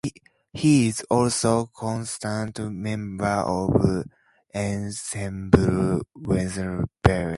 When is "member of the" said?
2.57-4.03